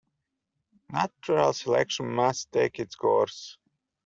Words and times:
Natural 0.91 1.53
selection 1.53 2.07
must 2.11 2.51
take 2.51 2.79
its 2.79 2.95
course. 2.95 3.59